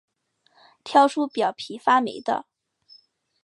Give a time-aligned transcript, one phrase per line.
[0.83, 2.47] 挑出表皮发霉的